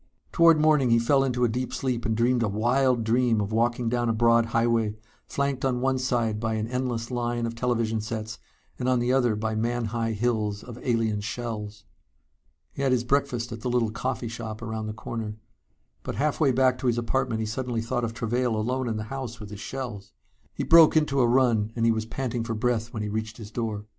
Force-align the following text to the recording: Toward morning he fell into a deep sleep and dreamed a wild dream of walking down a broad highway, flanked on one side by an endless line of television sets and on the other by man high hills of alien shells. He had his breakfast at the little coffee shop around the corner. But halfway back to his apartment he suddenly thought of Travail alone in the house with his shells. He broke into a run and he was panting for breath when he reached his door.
Toward 0.31 0.59
morning 0.59 0.89
he 0.89 0.97
fell 0.97 1.23
into 1.23 1.43
a 1.43 1.47
deep 1.47 1.71
sleep 1.71 2.05
and 2.07 2.17
dreamed 2.17 2.41
a 2.41 2.47
wild 2.47 3.03
dream 3.03 3.39
of 3.39 3.51
walking 3.51 3.87
down 3.87 4.09
a 4.09 4.13
broad 4.13 4.47
highway, 4.47 4.95
flanked 5.27 5.63
on 5.63 5.79
one 5.79 5.99
side 5.99 6.39
by 6.39 6.55
an 6.55 6.67
endless 6.67 7.11
line 7.11 7.45
of 7.45 7.53
television 7.53 8.01
sets 8.01 8.39
and 8.79 8.89
on 8.89 8.97
the 8.97 9.13
other 9.13 9.35
by 9.35 9.53
man 9.53 9.85
high 9.93 10.13
hills 10.13 10.63
of 10.63 10.79
alien 10.81 11.21
shells. 11.21 11.85
He 12.71 12.81
had 12.81 12.91
his 12.93 13.03
breakfast 13.03 13.51
at 13.51 13.61
the 13.61 13.69
little 13.69 13.91
coffee 13.91 14.27
shop 14.27 14.63
around 14.63 14.87
the 14.87 14.93
corner. 14.93 15.35
But 16.01 16.15
halfway 16.15 16.51
back 16.51 16.79
to 16.79 16.87
his 16.87 16.97
apartment 16.97 17.39
he 17.39 17.45
suddenly 17.45 17.83
thought 17.83 18.03
of 18.03 18.15
Travail 18.15 18.55
alone 18.55 18.89
in 18.89 18.97
the 18.97 19.03
house 19.13 19.39
with 19.39 19.51
his 19.51 19.59
shells. 19.59 20.13
He 20.55 20.63
broke 20.63 20.97
into 20.97 21.21
a 21.21 21.27
run 21.27 21.71
and 21.75 21.85
he 21.85 21.91
was 21.91 22.07
panting 22.07 22.43
for 22.43 22.55
breath 22.55 22.91
when 22.91 23.03
he 23.03 23.09
reached 23.09 23.37
his 23.37 23.51
door. 23.51 23.85